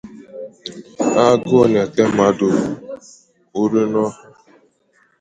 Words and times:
Agụụ 1.25 1.61
na-ete 1.71 2.03
mmadụ 2.11 2.49
ure 3.61 3.83
n'ọha 3.91 4.19